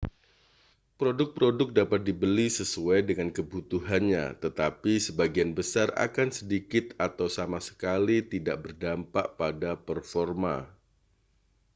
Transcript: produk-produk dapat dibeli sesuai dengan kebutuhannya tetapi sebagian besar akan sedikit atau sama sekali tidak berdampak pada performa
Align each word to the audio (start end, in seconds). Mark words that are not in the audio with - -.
produk-produk 0.99 1.69
dapat 1.79 2.01
dibeli 2.07 2.47
sesuai 2.59 2.99
dengan 3.09 3.29
kebutuhannya 3.37 4.25
tetapi 4.43 4.93
sebagian 5.07 5.51
besar 5.59 5.87
akan 6.07 6.29
sedikit 6.39 6.85
atau 7.07 7.27
sama 7.37 7.59
sekali 7.67 8.17
tidak 8.33 8.57
berdampak 8.65 9.25
pada 9.39 9.71
performa 9.87 10.55